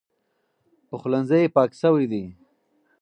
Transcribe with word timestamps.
پخلنځی 0.89 1.43
پاک 1.55 1.71
شوی 1.81 2.05
دی. 2.11 2.23